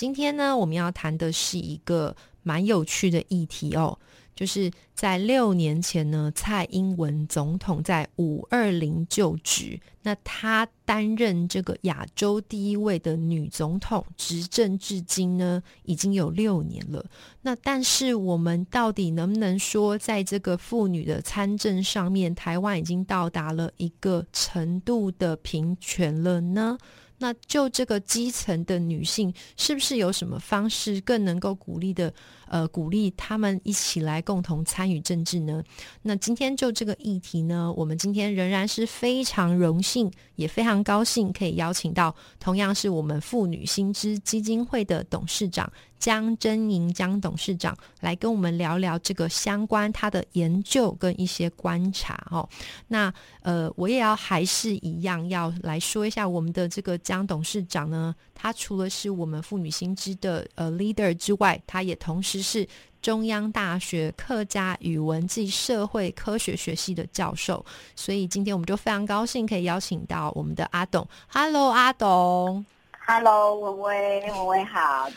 [0.00, 3.98] 今天呢，我们要谈的是一个蛮有趣的议题哦，
[4.34, 17.04] 就是在六年前呢，蔡英文总统在五二零就职，那她担任这个亚洲第一位的女总统，执政至今呢已经有六年了。
[17.42, 26.78] 那但是我们到底能不能说，在这个妇女的参政上面，台湾已经到达了一个程度的平权了呢？
[27.20, 32.12] 那就这个基层的女性，是不是有什么方式更能够鼓励的？
[32.50, 35.62] 呃，鼓励他们一起来共同参与政治呢？
[36.02, 52.48] 那今天就这个议题呢，我们今天仍然是非常荣幸，也非常高兴可以邀请到同样是我们妇女新知基金会的董事长江真莹江董事长来跟我们聊聊这个相关他的研究跟一些观察哦。
[52.88, 58.12] 那呃，我也要还是一样要来说一下我们的这个江董事长呢。
[58.34, 62.66] 他除了是我们妇女新知的呃 leader 之外，他也同时是
[63.02, 67.62] 中央大学客家语文暨社会科学学系的教授。
[67.94, 71.06] 所以今天我们就非常高兴可以邀请到我们的阿董。
[71.28, 72.64] Hello，阿董。
[73.06, 75.10] Hello，文威，文威好。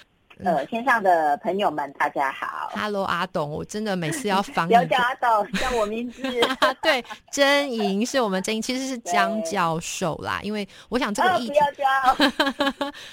[0.43, 2.69] 呃，线上的朋友们，大家好。
[2.75, 6.21] Hello，阿董，我真的每次要防不 要叫阿董， 叫我名字。
[6.83, 10.41] 对，真莹是我们真莹，其实是江教授啦。
[10.43, 11.85] 因为我想这个意不要叫，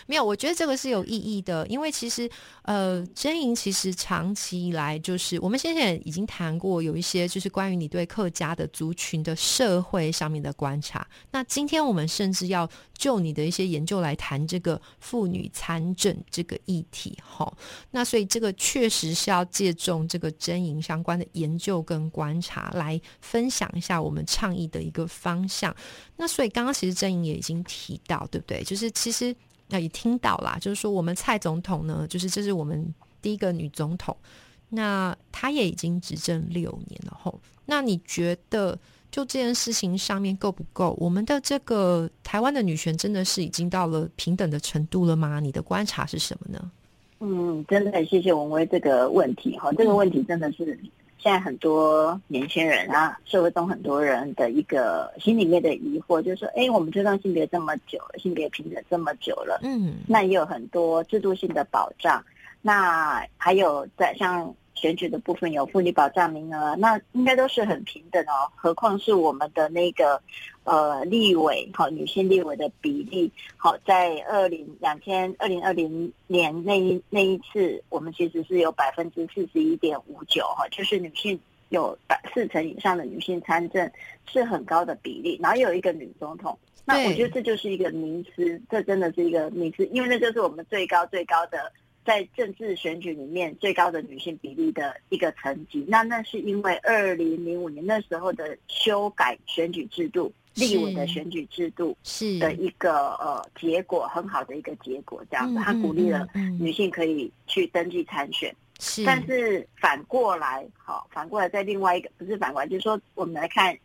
[0.06, 1.64] 没有，我觉得这个是有意义的。
[1.68, 2.28] 因为其实
[2.62, 11.06] 呃，真莹其实长期以来就是我们先前已经谈过，有一些就是关于你对客家的族群的社会上面的观察。
[11.30, 17.16] 那今天我们甚至要就你的一些研究来谈这个妇女参政这个议题。
[17.20, 17.56] 好，
[17.90, 25.74] 那所以这个确实是要借重这个真营相关的研究跟观察来分享一下我们倡议的一个方向。
[26.16, 28.62] 那所以刚刚其实真营也已经提到，对不对？
[28.62, 29.34] 就是其实
[29.68, 34.16] 那也听到啦，就是说我们蔡总统呢，就是这是我们第一个女总统，
[34.68, 37.16] 那她也已经执政六年了。
[37.22, 38.78] 吼，那你觉得
[39.10, 40.96] 就这件事情上面够不够？
[40.98, 45.40] 我们的这个台湾的女权真的是已经到了平等的程度了吗？
[45.40, 46.70] 你的观察是什么呢？
[47.20, 50.78] 嗯，真的很谢谢文威这个问题哈，这个问题真的是
[51.18, 62.24] 现在很多年轻人啊，社会中很多人的一个心里面的疑惑，就是说，哎，我们知道性别这么久了，性别平等这么久了，嗯，那也有很多制度性的保障，
[62.62, 64.54] 那还有在像。
[64.80, 68.48] 选举的部分有妇女保障名额，那应该都是很平等哦。
[68.56, 70.18] 何况是我们的那个
[70.64, 81.38] 呃立委，好女性立委的比例，好在二零两千二零二零年那一那一次，我们其实是有百分之四十一点五九哈，就是女性
[81.68, 83.90] 有百四成以上的女性参政
[84.26, 85.38] 是很高的比例。
[85.42, 91.70] 然后有一个女总统，那我觉得这就是一个名词，这真的是一个名词，因为那就是我们最高最高的。
[92.10, 106.26] 在政治选举里面最高的女性比例的一个层级，那那是因为二零零五年那时候的修改选举制度、立委的选举制度是的一个呃结果，很好的一个结果，这样子，他鼓励了
[106.58, 108.52] 女性可以去登记参选。
[108.80, 113.78] 是，但是反过来，好，反过来在另外一个不是反过来，就是说我们来看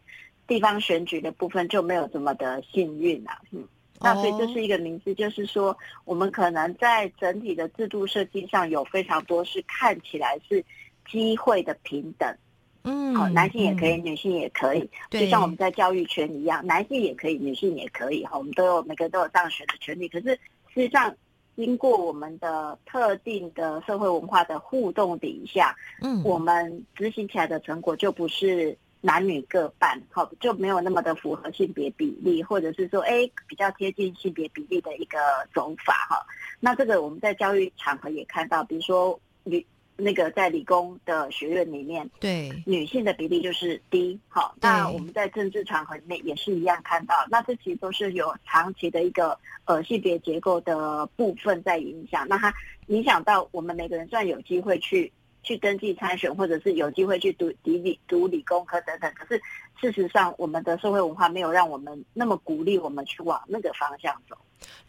[0.47, 3.67] 地方选举的部分就没有这么的幸运啊，嗯。
[3.99, 10.63] 那所以这是一个名字，就是说，我们可能在整体的制度设计上有非常多是看起来是
[11.09, 12.37] 机会的平等，
[12.83, 20.09] 嗯，好，男性也可以，女性也可以，就像我们在教育圈一样，男性也可以，女性也可以，哈，我们都有每个都有上学的权利。
[20.09, 20.27] 可是
[20.73, 21.15] 事实上，
[21.55, 28.77] 经过我们的特定的社会文化的互动底下，嗯，我们执行起来的成果就不是。
[29.05, 35.19] 男女各半，好就没有那么的符合性别比例，或者是说，哎，比较贴近性别比例的一个
[35.53, 36.25] 走法哈。
[36.59, 39.63] 那这个我们在教育场合也看到，比如说女
[39.95, 44.55] 那个在理工的学院里面，对女性的比例就是低，好。
[44.59, 52.51] 那我们在政治场合里面也是一样看到，那这其实都是有长期的一个呃性别结构的部分在影响，那它
[52.87, 55.11] 影响到我们每个人虽然有机会去。
[55.45, 59.09] 去登记参选，或者是有机会去读理读理工科等等。
[59.13, 59.41] 可是
[59.79, 64.35] 事实上，我们的社会文化没有让我们那么鼓励我们去往那个方向走。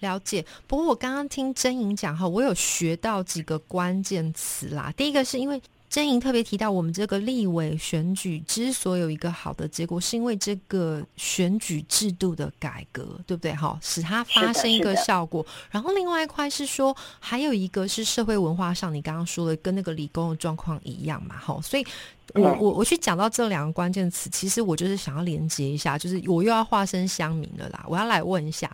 [0.01, 0.45] 了解。
[0.67, 4.93] 不过我刚刚听真莹讲哈，我有学到几个关键词啦。
[4.97, 5.63] 第一个是因为。
[5.89, 13.55] 真莹特别提到，我们这个立委选举之所以有一个好的结果，是因为这个选举制度的改革，对不对？
[13.55, 15.45] 哈，使它发生一个效果。
[15.71, 21.37] 然后另外一块是说，还有一个是社会文化上，你刚刚说的跟那个理工的状况一样嘛？
[21.39, 21.87] 哈，所以
[22.35, 27.85] 我我我去讲到这两个关键词，其实我就是想要连接一下，就是我又要化身乡民了啦。
[27.89, 28.71] 我要来问一下，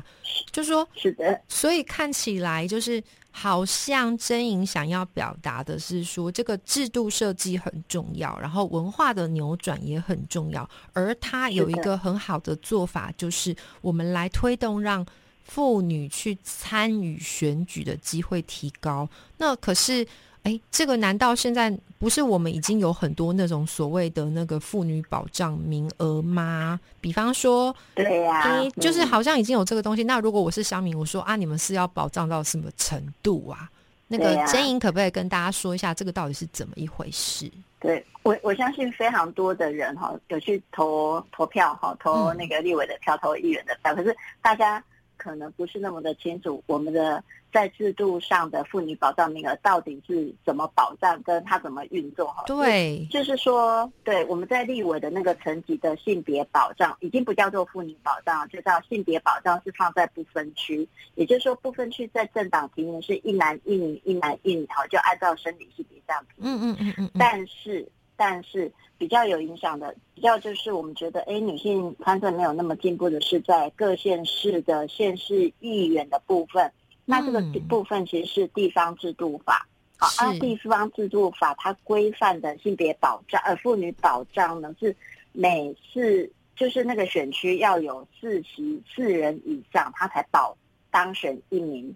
[0.50, 3.02] 就说，是的，所以看起来就是。
[3.34, 15.04] 好像真莹想要表达的是说，这个制度设计很重要，然后文化的扭转也很重要，而他有一个很好的做法，就是我们来推动让
[15.44, 19.08] 妇女去参与选举的机会提高。
[19.36, 20.06] 那可是。
[20.44, 26.80] 哎，这个难道现在不是我们已经有很多那种所谓的那个妇女保障名额吗？
[27.00, 30.02] 比方说，对呀，就是好像已经有这个东西。
[30.02, 33.70] 那如果我是乡民，我说啊，你们是要保障到什么程度啊？
[34.08, 37.48] 那个真莹可不可以跟大家说一下，这个到底是怎么一回事？
[37.78, 44.82] 对我，我相信非常多的人哈，有去投投票哈，投那个立委的票，投议员的票，可是大家。
[45.22, 47.22] 可能不是那么的清楚，我们的
[47.52, 52.42] 在制度上的妇女保障名额到底是怎么保障，跟它怎么运作哈？
[52.46, 60.88] 对，就是说，对我们在立委的那个层级的性别保障，已经不叫做妇女保障，就叫性别保障，是放在不分区。
[61.14, 66.42] 也就是说，不分区在政党提名是一男一女，一男一女，好，就按照生理性别这样提。
[66.42, 67.10] 嗯嗯嗯嗯。
[67.16, 67.86] 但是，
[68.22, 68.70] 但是。
[68.98, 76.70] 比较有影响的，比较就是我们觉得，哎，女性参政没有那么进步的是在各县市的县市议员的部分。
[77.04, 79.66] 那这个部分其实是地方制度法，
[79.98, 84.94] 好，而地方制度法它规范的性别保障，呃，妇女保障呢是
[85.32, 90.56] 每次就是那个选区要有四席四人以上，他才保
[90.92, 91.92] 当选一名。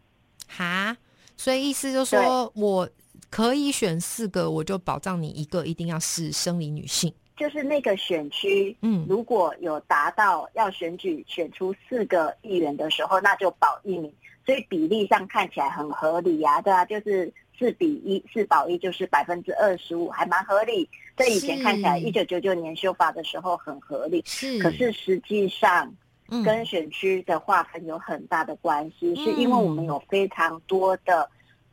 [0.48, 0.96] 哈，
[1.36, 2.88] 所以意思就是说我。
[3.30, 7.12] 可以选四个，我就保障你一个一定要是生理女性。
[7.36, 14.10] 就是那个选区，嗯，如果有达到要选举选出四个议员的时候，那就保一名。
[14.46, 20.88] 所以比例上看起来很合理呀，对啊，就是四比一，四保一就是百分之二十五，还蛮合理。
[21.14, 24.58] 在以前看起来，一九九九年修法的时候很合理，是。
[24.58, 25.94] 可是实际上，
[26.42, 31.28] 跟选区的划分有很大的关系，是因为我们有非常多的。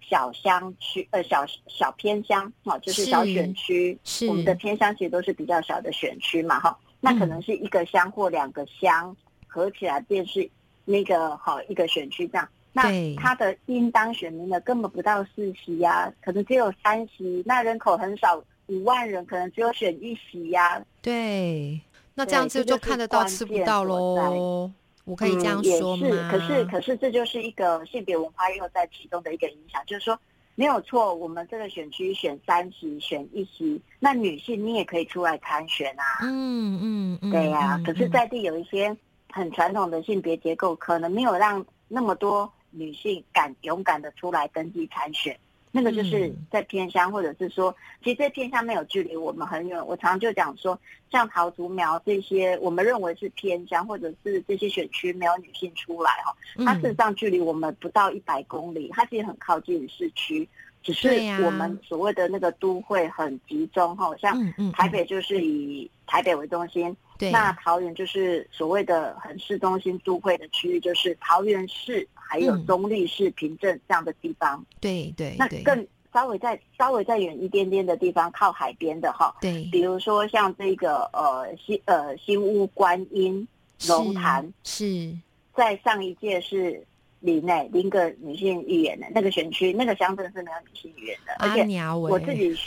[0.09, 4.27] 小乡区呃小小偏乡哦，就是小选区，是。
[4.27, 9.15] 我们的偏乡其实都是比较小的选区嘛哈，那可能是一个乡或两个乡
[9.47, 10.49] 合起来便是
[10.85, 12.83] 那个好一个选区这样，那
[13.15, 20.83] 他的应当选民呢根本不到四席呀，可能只有三席，那人口很少五万人，可能只有选一席呀。
[21.01, 21.79] 对，
[22.15, 24.71] 那这样子就看得到吃不到喽。
[25.05, 26.07] 我可以这样说吗？
[26.31, 30.17] 可是，可是这就是一个性别文化又在其中的一个影响，就是说
[30.55, 36.03] 没有错，我们这个选区选三席，选一席，那女性你也可以出来参选啊。
[36.21, 37.81] 嗯嗯，对呀。
[37.85, 38.95] 可是，在地有一些
[39.31, 45.37] 很传统的性别结构，可能没有让那么多女性敢勇敢的出来登记参选。
[45.75, 49.83] 那个就是在偏乡，或者是说，其实这偏乡没有距离我们很远。
[49.87, 50.79] 我常常就讲说，
[51.11, 60.47] 像桃竹苗这些，我们认为是偏乡，或者是这些选区没有女性出来哈，它事实上距离我们不到一百公里，它其实很靠近市区，
[60.83, 61.09] 只是
[61.43, 64.39] 我们所谓的那个都会很集中哈，像
[64.73, 66.95] 台北就是以台北为中心，
[67.31, 72.07] 那桃园就是所谓的很市中心都会的区域，就是桃园市。
[72.25, 83.47] 还有中立市、平镇这样的地方，对对，那更稍微再稍微再远一点点的地方，靠海边的哈，对，比如说像这个呃新呃新屋观音
[83.87, 85.15] 龙潭，是。
[85.53, 86.83] 在上一届是
[87.19, 91.63] 林内林个女性议员的那个选区，那个乡镇是没有女性议员的，而且
[91.93, 92.57] 我自己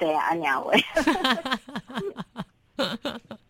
[0.00, 0.76] 对啊，阿鸟伟。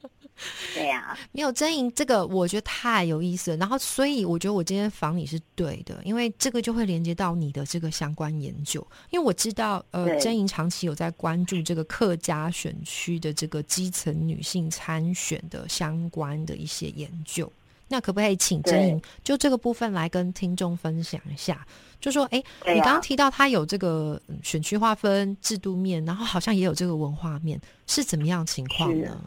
[0.74, 3.56] 对呀，没有真莹这个，我觉得太有意思了。
[3.56, 8.86] 然后，所以我觉得我今天访你是对的，因为这个就会连接到你的这个相关研究。
[9.10, 17.50] 因为我知道，呃，真莹长期有在关注这个客家选区的这个基层女性参选的相关的一些研究。
[17.88, 21.66] 那可不可以请真莹就这个部分来跟听众分享一下？
[22.00, 29.20] 就说，哎，你刚刚提到他有这个选区划分制度面，然后好像也有这个文化面，是怎么样情况呢？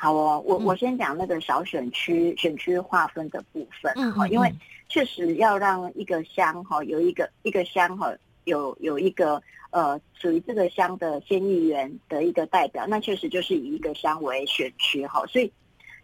[0.00, 4.48] 好哦，我我先讲那个小选区选区划分的部分哈，因为
[4.88, 8.14] 确实要让一个乡哈有一个一个乡哈
[8.44, 15.52] 有有一个呃属于这个乡的县议员的一个代表，那确实就是以一个乡为选区哈，所以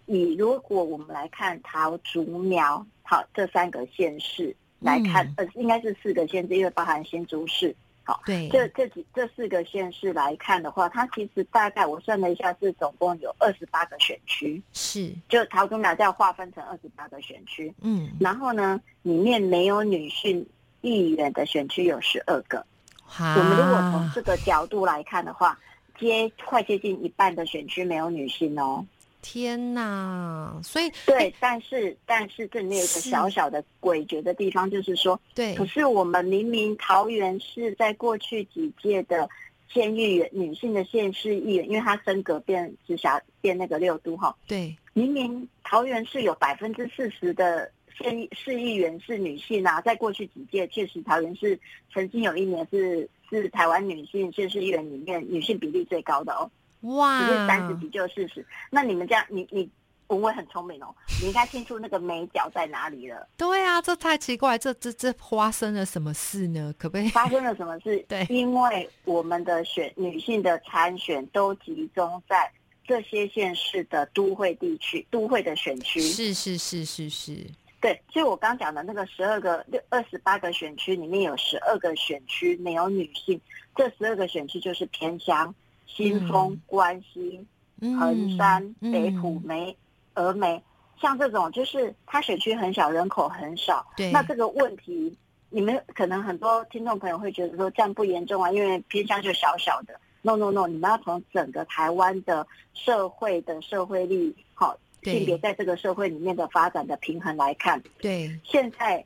[0.06, 5.46] 以如果我们来看桃竹苗好这三个县市，来看，嗯。
[5.46, 7.72] 呃，应该是四个县市，因为包含新竹市。
[8.06, 17.72] 好，对，这这几这四个县市来看的话，它其实大概我算了一下，是总共有二十八个选区，是，就桃竹苗要划分成二十八个选区。
[17.80, 20.46] 嗯，然后呢，里面没有女性
[20.82, 22.64] 议员的选区有十二个。
[23.02, 25.58] 好，我们如果从这个角度来看的话，
[25.98, 28.84] 接快接近一半的选区没有女性哦。
[29.26, 35.54] 天哪，所以对，但是但是这里面有一个小小的诡谲的地方，就是说，对。
[35.54, 39.26] 可是我们明明桃园市在过去几届的
[39.66, 44.76] 县议员女性的县市议员，因为她升格变直辖变那个六都哈，对。
[44.92, 51.58] 明明桃园市有百分之四十的县市议员是女性啊，在过去几届确实桃园市
[51.90, 56.50] 曾经有一年是是台湾女性县市议员里面女性比例最高的哦，
[56.84, 58.44] 哇三十几就四十。
[58.70, 59.68] 那你们这样，你你
[60.08, 66.74] 文伟很聪明哦，你应该清楚那个美角在哪里了，对啊，这太奇怪，这这这发生了什么事呢？
[66.78, 67.08] 可不可以？
[67.08, 67.98] 发生了什么事？
[68.06, 72.52] 对因为我们的选女性的参选都集中在
[72.86, 75.98] 这些县市的都会地区、都会的选区。
[76.02, 77.38] 是是是是是，
[77.80, 83.40] 对，所以我刚讲的那个十二个六二十八个选区里面有十二个选区没有女性，
[83.74, 85.52] 这十二个选区就是偏乡、
[85.86, 87.46] 新丰、嗯关西、
[87.80, 89.76] 嗯衡山、嗯北埔、梅、
[90.14, 90.62] 峨眉，
[91.00, 93.86] 像这种就是它选区很小，人口很少。
[93.96, 95.16] 对那这个问题，
[95.50, 99.98] 你们可能很多听众朋友会觉得说这样不严重啊，因为偏向就小小的。
[100.22, 107.82] No No No，你们要从整个台湾的社会的社会力，好对性别在这个社会里面的发展的平衡来看。
[108.00, 109.04] 对现在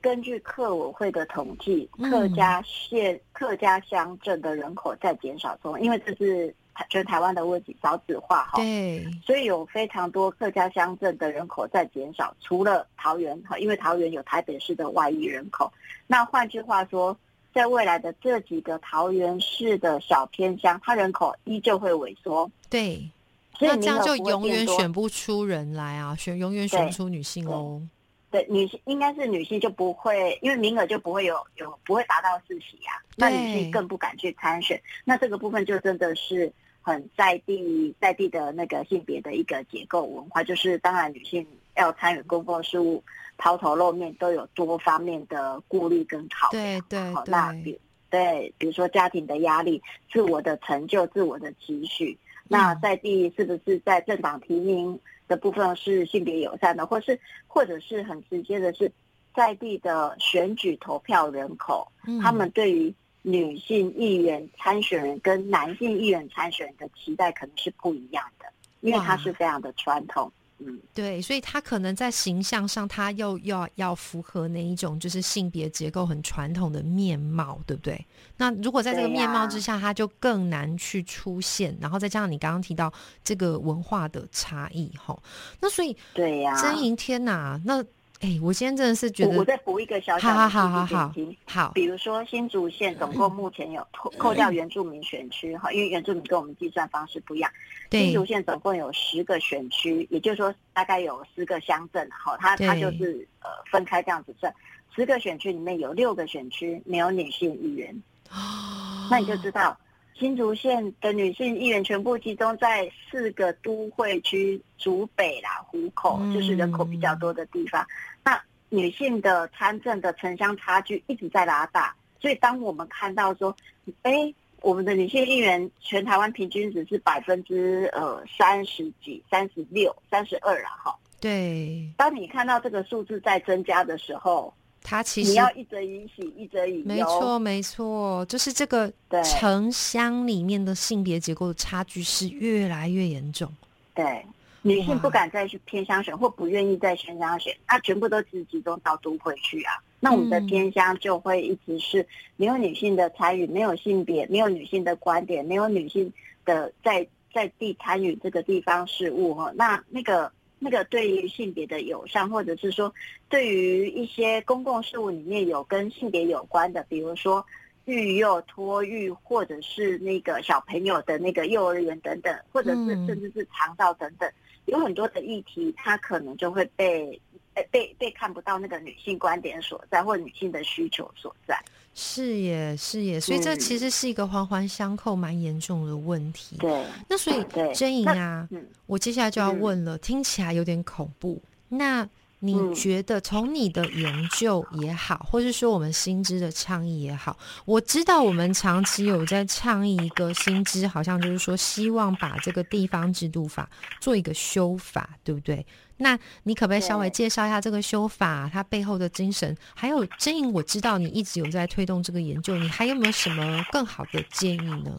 [0.00, 12.34] 根据客委会的统计，嗯客家县、客家乡镇的人口在减少中，因为这是台全台湾的问题，少子化哈，对所以有非常多客家乡镇的人口在减少。
[12.40, 15.72] 除了桃园哈，因为桃园有台北市的外移人口，
[16.06, 17.16] 那换句话说。
[17.50, 23.10] 在未来的这几个桃园市的小偏乡，它人口依旧会萎缩，对，
[23.58, 27.80] 所以那这样就永远选不出人来啊，选永远选不出女性喽。
[28.30, 34.80] 对，女性应该是女性就不会，因为名额就不会有有不会达到四席呀、那女性更不敢去参选。
[35.04, 43.02] 那这个部分就真的是很在地在地的那个性别的一个结构文化，就是当然女性要参与公共事务，
[43.38, 46.80] 抛头露面都有多方面的顾虑跟考量。
[46.80, 47.80] 对对好，那对，比
[48.10, 49.82] 对，比如说家庭的压力、
[50.12, 58.90] 自我的成就、自我的期许，那嗯在地是不是在政党提名的部分是性别友善的，或是或者是很直接的是
[59.34, 62.92] 在地的选举投票人口，嗯他们对于
[63.22, 68.46] 女性议员参选人跟男性议员参选人的期待可能是不一样的，
[68.80, 70.32] 因为它是非常的传统。
[70.60, 78.06] 嗯，对，所以他可能在形象上，他又要要符合那一种就是性别结构很传统的面貌，对不对？
[78.36, 85.22] 那如果在这个面貌之下，他就更难去出现，然后再加上你刚刚提到这个文化的差异，吼，
[85.60, 87.84] 那所以对呀、真莹天哪，那
[88.20, 91.14] 哎，我今天真的是觉得我我再补一个小小好的好好好好
[91.46, 97.50] 好，比如说新竹县总共目前有扣扣掉原住民选区哈，因为原住民跟我们计算方式不一样。
[97.90, 104.52] 新竹县总共有十个选区，也就是说大概有四个乡镇哈，它它就是呃分开这样子算，
[104.96, 108.02] 十个选区里面有六个选区没有女性议员，
[109.10, 109.78] 那你就知道。
[110.18, 117.86] 新竹县的女性议员全部集中在四个都会区，竹北啦、湖口，嗯就是人口比较多的地方。
[118.24, 123.56] 那女性的参政的城乡差距一直在拉大，所以当我们看到说，
[124.02, 130.98] 哎，我们的女性议员全台湾平均只是百分之呃三十几、三十六、三十二啦，哈。
[131.20, 134.52] 对，当你看到这个数字在增加的时候，
[134.88, 136.84] 他其实你要一则以喜，一则以忧。
[136.86, 143.52] 没错，没错，就是这个对城乡里面的性别结构的差距是越来越严重。
[143.94, 144.24] 对，
[144.62, 149.74] 女性不敢再去偏乡选，或不愿意在偏乡选，那全部都只集中到都会去啊。
[150.00, 156.10] 那我们的嗯偏乡就会一直是没有女性的参与，没有性别，没有女性的观点，没有女性
[156.46, 159.52] 的在在地参与这个地方事务哈。
[159.54, 162.92] 那那个那个对于性别的友善，或者是说
[163.28, 167.44] 对于一些公共事务里面有跟性别有关的，比如说。
[167.84, 174.30] 育幼、托育，或者是那个小朋友的那个幼儿园等等，或者是嗯甚至是肠道等等，
[174.66, 177.18] 有很多的议题，它可能就会被
[177.58, 181.58] 呃被被看不到那个女性观点所在，或女性的需求所在。
[181.94, 186.56] 是耶，是耶，所以这嗯其实是一个环环相扣、蛮严重的问题。
[186.58, 191.42] 对，那所以对真莹啊，嗯，我接下来就要嗯问了，听起来有点恐怖。
[191.68, 192.08] 那
[192.40, 203.68] 你觉得从你的研究也好，或是说我们新知的倡议也好，我知道我们长期有在倡议一个新知，好像就是说希望把这个地方制度法
[204.00, 205.66] 做一个修法，对不对？
[205.96, 209.56] 那你可不可以稍微介绍一下这个修法它背后的精神？
[209.74, 214.96] 还有真颖，我知道你一直有在推动这个研究，你还有没有什么更好的建议呢？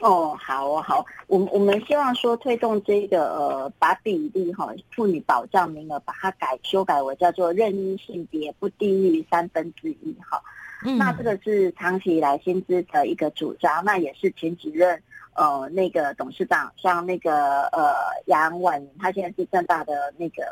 [0.00, 10.40] 哦，好哦，好，我我们希望说推动这个呃，把比例哈，妇女保障名额把它改修改为叫做任意性别不低于三分之一哈。
[10.84, 15.00] 嗯，那这个是长期以来薪资的一个主张，那也是前几任
[15.34, 17.94] 呃那个董事长，像那个呃
[18.26, 20.44] 杨婉莹，他现在是正大的那个。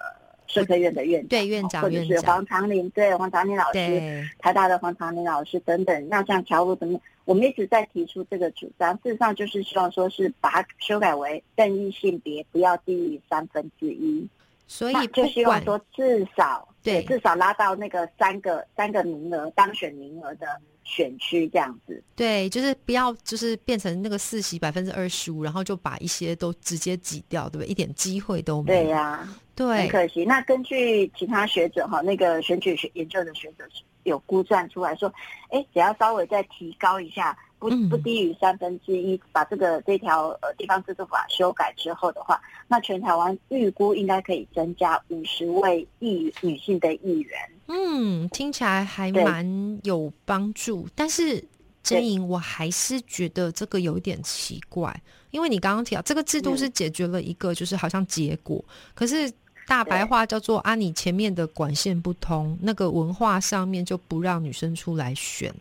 [0.47, 6.09] 社科院的院长，对院长，或者是黄长林，对黄长林老师，台大的黄长林老师等等。
[6.11, 14.29] 那像侨务怎么，我们一直在提出这个主张，事实上就是希望说是把它修改为任意性别不要低于三分之一，
[14.67, 20.47] 所以就希望说至少对至少拉到那个三个三个名额当选名额的。
[20.87, 27.67] 选区这样子，对，就是不要，就是变成那个四席百分之二十五，然后就把一些都直接挤掉，对不对？
[27.69, 28.83] 一点机会都没有。
[28.83, 30.27] 对呀，对，很可惜。
[30.27, 33.67] 那根据其他学者哈，那个选举学研究的学者
[34.05, 35.13] 有估算出来说，
[35.51, 37.37] 哎，只要稍微再提高一下。
[37.57, 47.39] 不不低于三分之一，把这个这条呃地方制度法修改之后的话，那全台湾预估应该可以增加五十位议女性的议员。
[47.69, 50.87] 嗯，听起来还蛮有帮助。
[50.95, 51.43] 但是
[51.83, 54.95] 真莹，我还是觉得这个有点奇怪，
[55.31, 58.63] 因为你刚刚提到这个制度是解决了一个就是好像结果，
[58.95, 59.33] 可是
[59.67, 65.55] 大白话叫做啊，你前面的管线不通，那个文化上面就不让女生出来选。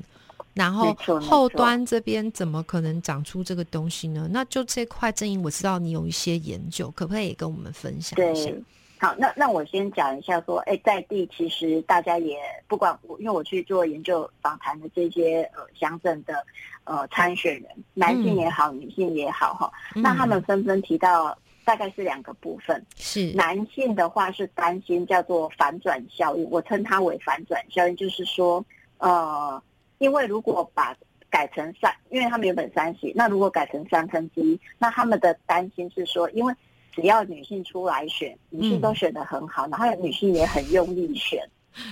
[0.53, 4.27] 然后后端这边怎么可能长出这个东西呢？
[4.29, 8.51] 那就这块阵营，我知道你有一些研究，可不可以跟我们分享一下？
[8.99, 16.35] 好，那那我先讲一下，说，哎，在地其实大家也不管我，因为我去做研究访谈的这些呃乡镇的
[16.83, 28.65] 呃参选人，男性也好，女性也好，哈，那他们纷纷提到大概是两个部分，是男性的话是担心叫做反转效应，我称它为反转效应，就是说
[28.97, 29.61] 呃。
[29.99, 30.93] 因为如果把
[31.29, 36.53] 改成三，因为他们原本三席，那如果改成三分之一，那他们的担心是说，因为
[36.91, 41.41] 只要女性出来选，女性都选得很好，然后女性也很用力选，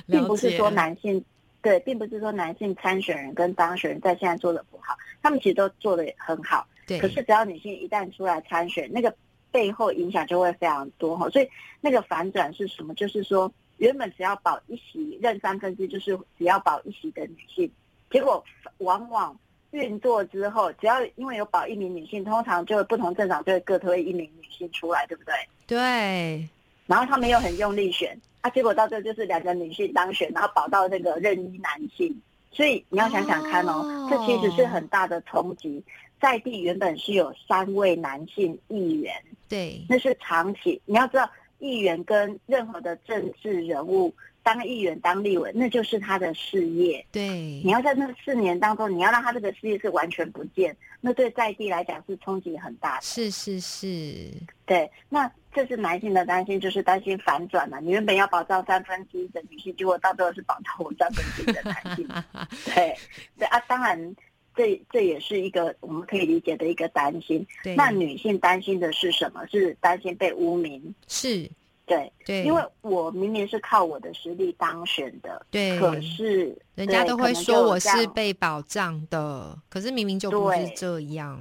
[0.07, 1.23] 并不是说男性
[1.61, 6.67] 对，并不是说男性参选人跟当选人在现在做的不好，他们其实都做的很好。
[6.85, 6.99] 对。
[6.99, 9.15] 可是只要女性一旦出来参选，那个
[9.51, 11.29] 背后影响就会非常多哈。
[11.29, 12.93] 所以那个反转是什么？
[12.95, 17.71] 就是说，原本只要保一席，任三分之，就是只要保一席的女性。
[18.09, 18.43] 结果
[18.79, 19.37] 往往
[19.71, 25.33] 运作之后，只要因为有保一名女性，通常就不同政党就会各推一名女性出来，对不对？
[25.67, 26.49] 对。
[26.87, 32.13] 然后他们又很用力选，啊，结果到最后就是两个女性当选，然后保到那个任一男性。
[32.51, 35.81] 所以你要想想看哦，这其实是很大的冲击。
[36.21, 39.13] 在地原本是有三位男性议员，
[39.49, 40.79] 对，那是长期。
[40.85, 41.29] 你要知道，
[41.59, 44.13] 议员跟任何的政治人物。
[44.43, 47.05] 当议员、当立委，那就是他的事业。
[47.11, 53.03] 对，你要在那四年当中，你要让他这个事业是完全不见，那对在地来讲是冲击很大的。
[53.03, 54.31] 是是是，
[54.65, 54.89] 对。
[55.09, 57.79] 那这是男性的担心，就是担心反转嘛。
[57.79, 62.07] 你原本要保障三分之一的女性，结果到最后是保障我三分之一的男性。
[62.73, 62.97] 对
[63.37, 64.15] 对啊，当然，
[64.61, 67.45] 这这也是一个我们可以理解的一个担心。
[67.63, 69.43] 对那女性担心的是什么？
[69.47, 70.93] 是担心被污名。
[71.07, 71.49] 是。
[71.87, 81.37] 对对，因为我明明是靠我的实力当选的，对，可是人家都会说我是被保障的，可是明明就不是这样。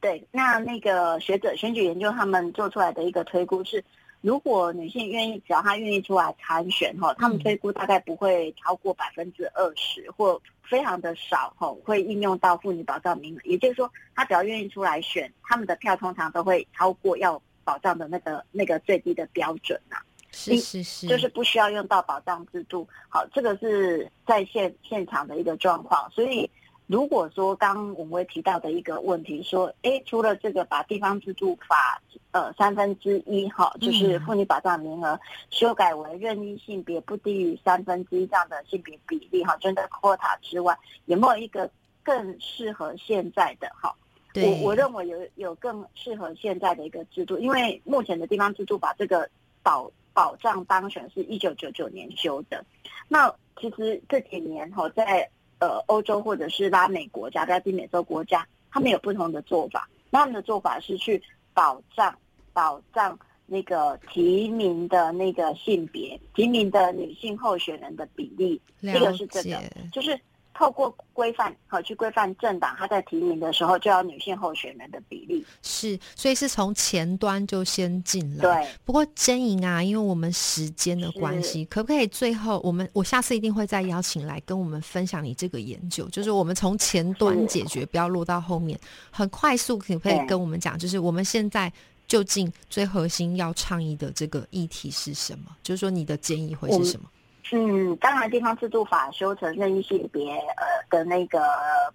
[0.00, 3.84] 对，那那个学者选举研究他们做出来的一个推估是，
[4.24, 13.40] 如果女性愿意，只要她愿意出来参选哈，他们推估大概不会超过百分之二十，或非常的少哈，会应用到妇女保障名额。
[13.44, 17.40] 也就是说，她只要愿意出来选，他们的票通常都会超过要。
[17.66, 19.96] 保障的那个那个最低的标准呐，
[20.32, 22.86] 是是是，就是不需要用到保障制度。
[23.08, 26.06] 好，这个是在现现场的一个状况。
[26.10, 26.50] 所以，
[26.86, 32.00] 如果说刚我们会提到的一个问题，说，哎，除了这个把地方制度法
[32.32, 35.18] 呃三分之一哈，就是妇女保障名额
[35.48, 41.70] 修改为任意性别不低于三分之一这样的性别比例哈，真的 quota 之外，有没有一个
[42.02, 43.94] 更适合现在的哈？
[44.34, 49.30] 我我认为有有更适合现在的一个制度，因为目前的地方制度把这个
[49.62, 52.64] 保保障当选是一九九九年修的，
[53.08, 62.16] 那其实这几年哈，在呃欧洲或者是拉美国家、拉丁美洲国家，他们有不同的做法，他们的做法是去保障
[62.52, 69.62] 保障那个提名的那个性别，提名的女性候选人的比例，这个是这个，
[69.92, 70.18] 就是
[70.54, 75.44] 透过规范好去规范政党，他在提名的时候就要女性候选人的比例。
[75.62, 78.42] 是，所以是从前端就先进来。
[78.42, 78.68] 对。
[78.84, 88.78] 不过真莹啊，因为我们时间的关系，可不可以最后我们我下次一定会再邀请来跟我们分享你这个研究，就是我们从前端解决，不要落到后面，
[89.10, 91.72] 很快速可不可以跟我们讲，就是我们现在。
[92.06, 95.56] 究竟最核心要倡议的这个议题是什么？
[95.62, 97.08] 就是说，你的建议会是什么？
[97.52, 101.42] 嗯，当然，地方制度法修成任意性别呃的那个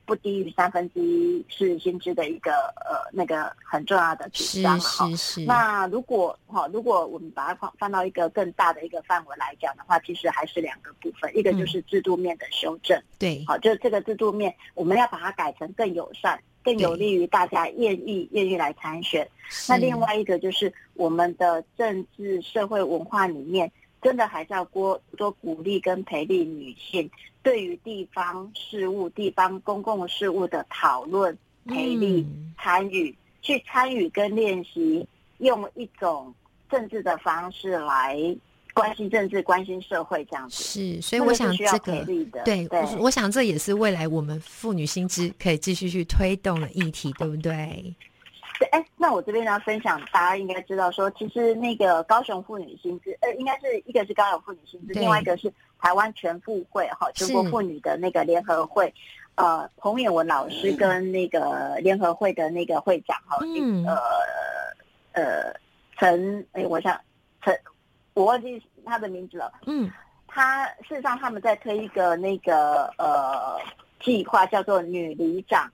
[0.06, 5.08] 不低于三分之一是薪资的一个呃那个很重要的主张哈。
[5.48, 13.02] 那如果哈，如果我们把它放放到一个更大的一个范围来讲的话，其实还是两个部分，一个就是制度面的修正。
[13.18, 13.44] 对。
[13.48, 16.40] 好，就是这个制度面，我们要把它改成更友善。
[16.62, 19.28] 更有利于大家愿意愿意来参选。
[19.70, 27.10] 那另外一个就是我们的政治社会文化里面，真的还是要多多鼓励跟培力女性
[27.44, 32.26] 对于地方事务、地方公共事务的讨论、培力、
[32.58, 35.08] 参与，去参与跟练习，
[35.40, 36.34] 用一种
[36.70, 38.36] 政治的方式来。
[38.72, 42.06] 关心政治，关心社会，这样子是，所以我想这个
[42.46, 42.66] 对，
[42.98, 47.94] 我想这也是未来我们妇女新知可以继续去推动的议题，对不对？
[48.60, 58.94] 对，哎，那我这边呢分享，大家应该知道说，其实那个高雄妇女薪资，呃，应该是一个是高雄妇女薪资，另外一个是台湾全妇会哈，全国妇女的那个联合会，
[59.36, 63.98] 呃，彭远文老师跟那个联合会的那个会长哈，嗯，呃
[65.14, 65.54] 呃，
[65.98, 67.00] 陈，哎，我想
[67.42, 67.58] 陈。
[68.14, 69.50] 我忘记他的名字了。
[69.68, 69.90] 嗯，
[70.28, 73.58] 他事实上他们在推一个那个呃
[74.02, 75.72] 计划，叫做“女里长”。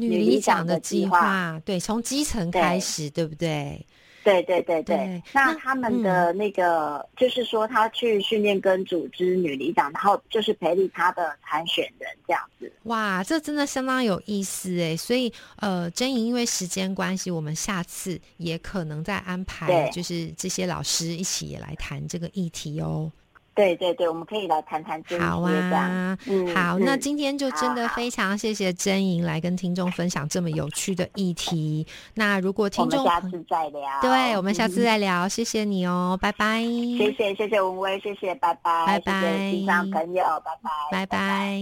[0.00, 3.84] 女理长的计划，对，从基层开始，对不对？
[4.22, 12.70] 对对对对，那他们的那个就是说，他去训练跟组织女里长，然后就是培育他的参选人这样子。
[12.82, 14.94] 哇，这真的相当有意思哎！
[14.94, 23.10] 所以呃，真莹因为时间关系，我们下次也可能再安排，就是这些老师一起也来谈这个议题哦。
[23.54, 25.22] 对对对，我们可以来谈谈这些。
[25.22, 31.86] 好啊，嗯，好，那今天就真的非常谢谢真莹来跟听众分享这么有趣的议题。
[32.14, 36.62] 那如果听众下次再聊，对，我们下次再聊，谢谢你哦，拜拜。
[36.62, 41.60] 谢谢谢谢文威，谢谢，拜拜，拜拜，听众朋友，拜拜，拜拜。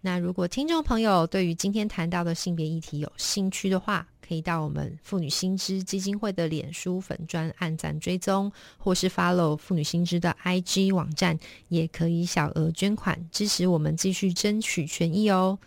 [0.00, 11.38] 那如果听众朋友对于今天谈到的性别议题有兴趣的话，可以到我们妇女新知基金会的脸书粉专按赞追踪，或是 follow 妇女新知的 IG 网站，
[11.68, 15.58] 也可以小额捐款支持我们继续争取权益哦。